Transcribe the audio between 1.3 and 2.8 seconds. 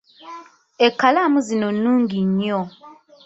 zino nnungi nnyo.